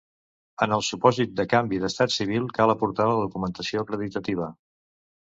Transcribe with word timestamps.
En 0.65 0.71
el 0.77 0.83
supòsit 0.85 1.35
de 1.39 1.43
canvi 1.51 1.79
d'estat 1.83 2.13
civil 2.13 2.47
cal 2.55 2.73
aportar 2.75 3.07
la 3.11 3.19
documentació 3.25 3.85
acreditativa. 3.85 4.49